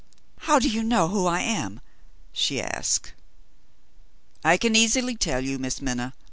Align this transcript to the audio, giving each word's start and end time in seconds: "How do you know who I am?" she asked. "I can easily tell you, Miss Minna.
"How 0.39 0.57
do 0.57 0.67
you 0.67 0.81
know 0.81 1.09
who 1.09 1.27
I 1.27 1.41
am?" 1.41 1.79
she 2.31 2.59
asked. 2.59 3.13
"I 4.43 4.57
can 4.57 4.75
easily 4.75 5.15
tell 5.15 5.41
you, 5.45 5.59
Miss 5.59 5.79
Minna. 5.79 6.15